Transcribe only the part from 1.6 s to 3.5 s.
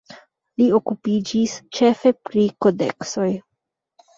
ĉefe pri kodeksoj.